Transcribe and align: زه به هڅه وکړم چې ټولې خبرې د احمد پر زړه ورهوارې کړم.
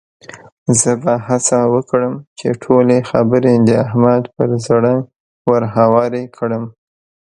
زه 0.79 0.91
به 1.03 1.13
هڅه 1.27 1.57
وکړم 1.75 2.13
چې 2.39 2.47
ټولې 2.63 2.97
خبرې 3.09 3.53
د 3.67 3.69
احمد 3.85 4.23
پر 4.35 4.49
زړه 4.65 4.93
ورهوارې 5.49 6.23
کړم. 6.37 6.63